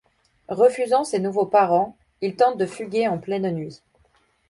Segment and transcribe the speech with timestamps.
[0.49, 3.83] Refusant ses nouveaux parents, il tente de fuguer en pleine nuit.